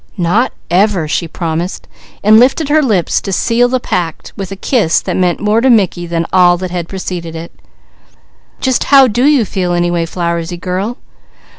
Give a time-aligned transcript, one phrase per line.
[0.17, 1.87] "Not ever," she promised,
[2.23, 5.69] and lifted her lips to seal the pact with a kiss that meant more to
[5.69, 7.51] Mickey than all that had preceded it.
[8.59, 10.97] "Just how do you feel, anyway, Flowersy girl?"